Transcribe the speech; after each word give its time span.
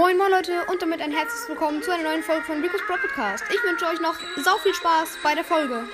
Moin 0.00 0.16
moin 0.16 0.30
Leute 0.30 0.64
und 0.70 0.80
damit 0.80 1.02
ein 1.02 1.12
herzliches 1.12 1.46
Willkommen 1.46 1.82
zu 1.82 1.92
einer 1.92 2.04
neuen 2.04 2.22
Folge 2.22 2.42
von 2.44 2.62
Rico's 2.62 2.80
Pro 2.86 2.96
Podcast. 2.96 3.44
Ich 3.50 3.62
wünsche 3.62 3.84
euch 3.86 4.00
noch 4.00 4.14
sau 4.42 4.56
viel 4.56 4.72
Spaß 4.72 5.18
bei 5.22 5.34
der 5.34 5.44
Folge. 5.44 5.86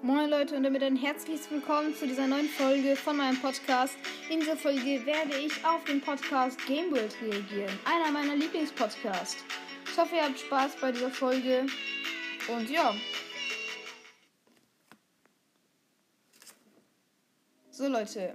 Moin 0.00 0.30
Leute 0.30 0.56
und 0.56 0.62
damit 0.62 0.82
ein 0.82 0.96
herzliches 0.96 1.50
Willkommen 1.50 1.94
zu 1.94 2.06
dieser 2.06 2.26
neuen 2.26 2.48
Folge 2.48 2.96
von 2.96 3.18
meinem 3.18 3.38
Podcast. 3.38 3.98
In 4.30 4.40
dieser 4.40 4.56
Folge 4.56 5.04
werde 5.04 5.36
ich 5.36 5.52
auf 5.66 5.84
den 5.84 6.00
Podcast 6.00 6.66
Game 6.66 6.90
World 6.90 7.14
reagieren, 7.20 7.78
einer 7.84 8.10
meiner 8.10 8.36
Lieblingspodcasts. 8.36 9.44
Ich 9.84 9.98
hoffe, 9.98 10.16
ihr 10.16 10.22
habt 10.22 10.40
Spaß 10.40 10.76
bei 10.80 10.92
dieser 10.92 11.10
Folge 11.10 11.66
und 12.48 12.70
ja, 12.70 12.94
So 17.80 17.88
Leute, 17.88 18.34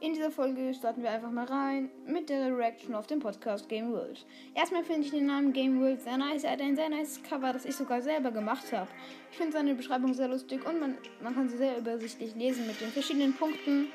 in 0.00 0.14
dieser 0.14 0.32
Folge 0.32 0.74
starten 0.74 1.00
wir 1.00 1.10
einfach 1.12 1.30
mal 1.30 1.44
rein 1.44 1.88
mit 2.04 2.28
der 2.28 2.48
Reaction 2.48 2.96
auf 2.96 3.06
den 3.06 3.20
Podcast 3.20 3.68
Game 3.68 3.92
World. 3.92 4.26
Erstmal 4.56 4.82
finde 4.82 5.02
ich 5.02 5.12
den 5.12 5.26
Namen 5.26 5.52
Game 5.52 5.80
World 5.80 6.02
sehr 6.02 6.18
nice. 6.18 6.42
Er 6.42 6.50
hat 6.50 6.60
ein 6.60 6.74
sehr 6.74 6.88
nice 6.88 7.22
Cover, 7.22 7.52
das 7.52 7.64
ich 7.64 7.76
sogar 7.76 8.02
selber 8.02 8.32
gemacht 8.32 8.72
habe. 8.72 8.88
Ich 9.30 9.36
finde 9.36 9.52
seine 9.52 9.76
Beschreibung 9.76 10.14
sehr 10.14 10.26
lustig 10.26 10.66
und 10.66 10.80
man, 10.80 10.98
man 11.22 11.32
kann 11.32 11.48
sie 11.48 11.58
sehr 11.58 11.78
übersichtlich 11.78 12.34
lesen 12.34 12.66
mit 12.66 12.80
den 12.80 12.88
verschiedenen 12.88 13.34
Punkten. 13.34 13.86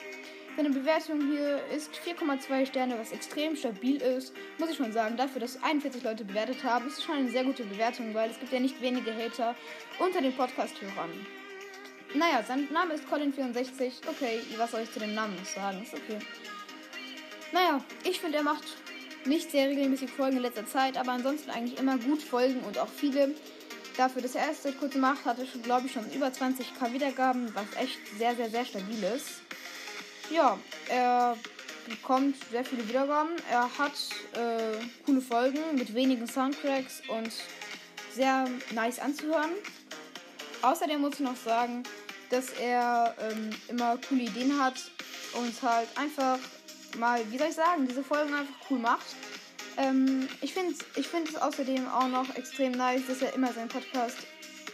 Seine 0.55 0.69
Bewertung 0.69 1.19
hier 1.19 1.59
ist 1.75 1.91
4,2 1.91 2.67
Sterne, 2.67 2.97
was 2.97 3.11
extrem 3.11 3.57
stabil 3.57 3.97
ist. 3.97 4.33
Muss 4.57 4.69
ich 4.69 4.77
schon 4.77 4.93
sagen, 4.93 5.17
dafür, 5.17 5.41
dass 5.41 5.61
41 5.61 6.01
Leute 6.01 6.23
bewertet 6.23 6.63
haben, 6.63 6.87
ist 6.87 6.99
es 6.99 7.03
schon 7.03 7.15
eine 7.15 7.29
sehr 7.29 7.43
gute 7.43 7.65
Bewertung, 7.65 8.13
weil 8.13 8.29
es 8.29 8.39
gibt 8.39 8.53
ja 8.53 8.61
nicht 8.61 8.81
wenige 8.81 9.13
Hater 9.13 9.53
unter 9.99 10.21
den 10.21 10.31
Podcast-Hörern. 10.31 11.40
Naja, 12.13 12.43
sein 12.45 12.67
Name 12.71 12.95
ist 12.95 13.05
Colin64. 13.05 13.91
Okay, 14.07 14.41
was 14.57 14.71
soll 14.71 14.81
ich 14.81 14.91
zu 14.91 14.99
dem 14.99 15.13
Namen 15.13 15.35
noch 15.35 15.45
sagen? 15.45 15.81
Ist 15.81 15.93
okay. 15.93 16.19
Naja, 17.53 17.81
ich 18.03 18.19
finde, 18.19 18.39
er 18.39 18.43
macht 18.43 18.63
nicht 19.25 19.51
sehr 19.51 19.69
regelmäßig 19.69 20.11
Folgen 20.11 20.37
in 20.37 20.43
letzter 20.43 20.65
Zeit, 20.65 20.97
aber 20.97 21.11
ansonsten 21.13 21.49
eigentlich 21.51 21.79
immer 21.79 21.97
gut 21.97 22.21
Folgen 22.21 22.59
und 22.61 22.77
auch 22.77 22.89
viele. 22.89 23.33
Dafür, 23.97 24.21
dass 24.21 24.35
er 24.35 24.47
erst 24.47 24.63
seit 24.63 24.79
kurzem 24.79 25.01
macht, 25.01 25.25
hatte 25.25 25.45
schon, 25.45 25.61
glaube 25.63 25.87
ich, 25.87 25.93
schon 25.93 26.09
über 26.11 26.27
20k 26.27 26.93
Wiedergaben, 26.93 27.53
was 27.53 27.65
echt 27.81 27.99
sehr, 28.17 28.35
sehr, 28.35 28.49
sehr 28.49 28.65
stabil 28.65 29.03
ist. 29.03 29.41
Ja, 30.29 30.57
er 30.87 31.37
bekommt 31.87 32.37
sehr 32.51 32.63
viele 32.63 32.87
Wiedergaben. 32.87 33.31
Er 33.49 33.69
hat 33.77 33.91
äh, 34.33 34.83
coole 35.05 35.21
Folgen 35.21 35.59
mit 35.75 35.93
wenigen 35.93 36.25
Soundtracks 36.25 37.01
und 37.09 37.31
sehr 38.13 38.47
nice 38.73 38.99
anzuhören. 38.99 39.51
Außerdem 40.61 41.01
muss 41.01 41.15
ich 41.15 41.21
noch 41.21 41.35
sagen, 41.35 41.83
dass 42.31 42.49
er 42.53 43.15
ähm, 43.19 43.49
immer 43.67 43.97
coole 44.07 44.23
Ideen 44.23 44.57
hat 44.59 44.75
und 45.33 45.61
halt 45.61 45.89
einfach 45.95 46.39
mal, 46.97 47.21
wie 47.31 47.37
soll 47.37 47.47
ich 47.47 47.55
sagen, 47.55 47.87
diese 47.87 48.03
Folgen 48.03 48.33
einfach 48.33 48.55
cool 48.69 48.79
macht. 48.79 49.05
Ähm, 49.77 50.27
ich 50.41 50.53
finde 50.53 50.75
ich 50.95 51.07
find 51.07 51.29
es 51.29 51.35
außerdem 51.35 51.87
auch 51.87 52.07
noch 52.07 52.35
extrem 52.35 52.73
nice, 52.73 53.07
dass 53.07 53.21
er 53.21 53.33
immer 53.33 53.53
seinen 53.53 53.69
Podcast, 53.69 54.17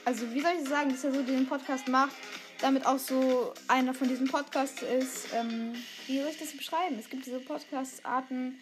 also 0.05 0.31
wie 0.33 0.41
soll 0.41 0.51
ich 0.61 0.67
sagen, 0.67 0.89
dass 0.89 1.03
er 1.03 1.13
so 1.13 1.21
den 1.21 1.47
Podcast 1.47 1.87
macht, 1.87 2.15
damit 2.61 2.85
auch 2.85 2.97
so 2.97 3.53
einer 3.67 3.93
von 3.93 4.07
diesen 4.07 4.27
Podcasts 4.27 4.81
ist. 4.81 5.27
Ähm, 5.33 5.73
wie 6.07 6.19
soll 6.19 6.29
ich 6.29 6.39
das 6.39 6.55
beschreiben? 6.55 6.97
Es 6.99 7.09
gibt 7.09 7.25
diese 7.25 7.39
Podcast-Arten, 7.39 8.57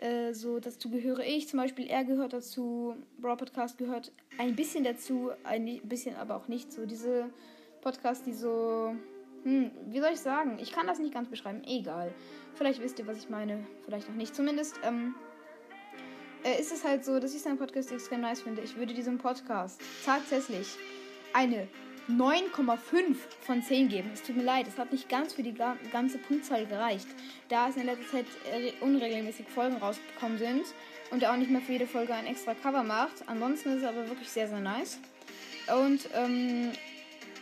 äh, 0.00 0.32
so 0.32 0.60
dazu 0.60 0.90
gehöre 0.90 1.20
ich, 1.20 1.48
zum 1.48 1.58
Beispiel 1.58 1.86
er 1.86 2.04
gehört 2.04 2.32
dazu, 2.32 2.96
Brawl 3.18 3.36
Podcast 3.36 3.78
gehört 3.78 4.12
ein 4.38 4.56
bisschen 4.56 4.84
dazu, 4.84 5.30
ein 5.44 5.80
bisschen 5.84 6.16
aber 6.16 6.36
auch 6.36 6.48
nicht 6.48 6.72
so. 6.72 6.86
Diese 6.86 7.30
Podcasts, 7.80 8.24
die 8.24 8.32
so. 8.32 8.94
Hm, 9.44 9.70
wie 9.86 10.00
soll 10.00 10.10
ich 10.12 10.20
sagen? 10.20 10.58
Ich 10.60 10.72
kann 10.72 10.86
das 10.86 10.98
nicht 10.98 11.14
ganz 11.14 11.28
beschreiben. 11.28 11.62
Egal. 11.64 12.12
Vielleicht 12.54 12.82
wisst 12.82 12.98
ihr, 12.98 13.06
was 13.06 13.18
ich 13.18 13.30
meine. 13.30 13.66
Vielleicht 13.84 14.08
auch 14.08 14.14
nicht. 14.14 14.34
Zumindest 14.34 14.78
ähm, 14.82 15.14
äh, 16.44 16.60
ist 16.60 16.72
es 16.72 16.84
halt 16.84 17.04
so, 17.04 17.18
dass 17.20 17.34
ich 17.34 17.40
seinen 17.40 17.58
Podcast 17.58 17.90
extrem 17.92 18.20
nice 18.20 18.42
finde. 18.42 18.62
Ich 18.62 18.76
würde 18.76 18.94
diesem 18.94 19.18
Podcast 19.18 19.80
tatsächlich 20.04 20.76
eine 21.32 21.68
9,5 22.08 23.16
von 23.40 23.62
10 23.62 23.88
geben. 23.88 24.10
Es 24.12 24.22
tut 24.22 24.36
mir 24.36 24.42
leid, 24.42 24.66
es 24.66 24.78
hat 24.78 24.92
nicht 24.92 25.08
ganz 25.08 25.34
für 25.34 25.42
die 25.42 25.54
ganze 25.92 26.18
Punktzahl 26.18 26.66
gereicht, 26.66 27.06
da 27.48 27.68
es 27.68 27.76
in 27.76 27.86
letzter 27.86 28.10
Zeit 28.10 28.26
unregelmäßig 28.80 29.48
Folgen 29.48 29.76
rausgekommen 29.76 30.38
sind 30.38 30.64
und 31.10 31.22
er 31.22 31.32
auch 31.32 31.36
nicht 31.36 31.50
mehr 31.50 31.60
für 31.60 31.72
jede 31.72 31.86
Folge 31.86 32.14
ein 32.14 32.26
extra 32.26 32.54
Cover 32.54 32.82
macht. 32.82 33.26
Ansonsten 33.26 33.70
ist 33.70 33.82
es 33.82 33.84
aber 33.84 34.08
wirklich 34.08 34.28
sehr, 34.28 34.48
sehr 34.48 34.60
nice. 34.60 34.98
Und 35.84 36.08
ähm, 36.14 36.72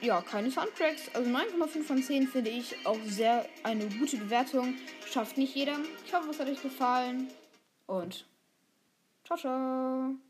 ja, 0.00 0.20
keine 0.22 0.50
Soundtracks. 0.50 1.10
Also 1.14 1.30
9,5 1.30 1.82
von 1.82 2.02
10 2.02 2.28
finde 2.28 2.50
ich 2.50 2.74
auch 2.84 2.98
sehr 3.04 3.46
eine 3.62 3.86
gute 3.86 4.16
Bewertung. 4.16 4.74
Schafft 5.10 5.38
nicht 5.38 5.54
jeder. 5.54 5.78
Ich 6.06 6.14
hoffe, 6.14 6.30
es 6.30 6.38
hat 6.38 6.48
euch 6.48 6.62
gefallen. 6.62 7.28
Und 7.86 8.26
ciao, 9.24 9.38
ciao. 9.38 10.27